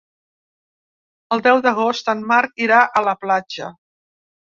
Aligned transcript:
El 1.35 1.43
deu 1.47 1.61
d'agost 1.65 2.09
en 2.13 2.23
Marc 2.31 2.63
irà 2.69 2.79
a 3.01 3.05
la 3.09 3.13
platja. 3.27 3.69